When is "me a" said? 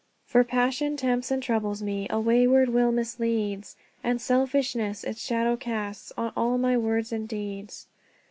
1.83-2.19